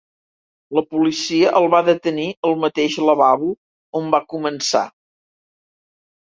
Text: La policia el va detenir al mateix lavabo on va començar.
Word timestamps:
La 0.77 0.81
policia 0.93 1.51
el 1.59 1.67
va 1.73 1.81
detenir 1.89 2.25
al 2.51 2.57
mateix 2.63 2.97
lavabo 3.11 3.51
on 4.01 4.09
va 4.17 4.23
començar. 4.35 4.83